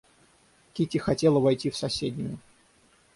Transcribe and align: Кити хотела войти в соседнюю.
Кити 0.73 0.97
хотела 0.97 1.37
войти 1.39 1.69
в 1.69 1.75
соседнюю. 1.75 2.39